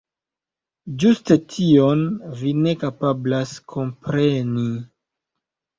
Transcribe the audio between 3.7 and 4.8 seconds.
kompreni...